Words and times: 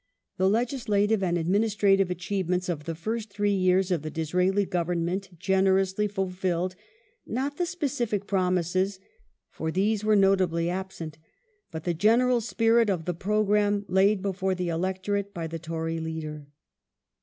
The 0.37 0.49
legislative 0.49 1.21
and 1.21 1.37
administrative 1.37 2.09
achieve 2.09 2.49
ments 2.49 2.69
of 2.69 2.85
the 2.85 2.95
first 2.95 3.29
three 3.29 3.53
years 3.53 3.91
of 3.91 4.01
the 4.01 4.09
Disraeli 4.09 4.65
Government 4.65 5.29
generously 5.37 6.07
fulfilled, 6.07 6.73
not 7.27 7.57
the 7.57 7.67
specific 7.67 8.25
promises, 8.25 8.99
for 9.51 9.69
these 9.71 10.03
were 10.03 10.15
notably 10.15 10.71
absent, 10.71 11.19
but 11.69 11.83
the 11.83 11.93
general 11.93 12.41
spirit 12.41 12.89
of 12.89 13.05
the 13.05 13.13
programme 13.13 13.85
laid 13.87 14.23
before 14.23 14.55
the 14.55 14.69
electorate 14.69 15.33
/ 15.33 15.35
ybj: 15.35 15.51
the 15.51 15.59
Tory 15.59 15.99
leader. 15.99 16.47